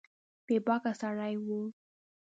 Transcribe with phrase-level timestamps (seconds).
[0.45, 1.47] بې باکه سړی و